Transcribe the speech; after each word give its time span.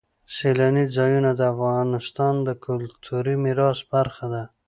سیلانی 0.35 0.85
ځایونه 0.95 1.31
د 1.35 1.41
افغانستان 1.53 2.35
د 2.47 2.49
کلتوري 2.65 3.35
میراث 3.43 3.79
برخه 3.93 4.25
ده. 4.33 4.43